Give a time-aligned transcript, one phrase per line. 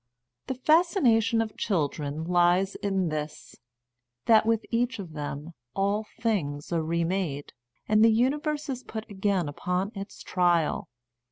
[0.47, 3.55] The fascination of children lies in this:
[4.25, 7.53] that with each of them all things are remade,
[7.87, 10.89] and the universe is put again upon its trial.